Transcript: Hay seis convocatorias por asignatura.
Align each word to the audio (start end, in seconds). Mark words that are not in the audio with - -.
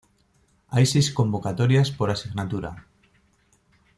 Hay 0.69 0.87
seis 0.87 1.11
convocatorias 1.11 1.91
por 1.91 2.09
asignatura. 2.09 2.87